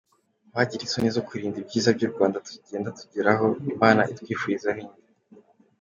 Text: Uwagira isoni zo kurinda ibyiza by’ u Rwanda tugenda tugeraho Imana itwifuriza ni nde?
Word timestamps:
Uwagira 0.51 0.85
isoni 0.85 1.09
zo 1.15 1.25
kurinda 1.27 1.57
ibyiza 1.63 1.89
by’ 1.97 2.03
u 2.07 2.11
Rwanda 2.13 2.37
tugenda 2.47 2.95
tugeraho 2.99 3.45
Imana 3.73 4.01
itwifuriza 4.11 4.69
ni 4.75 4.85
nde? 4.89 5.01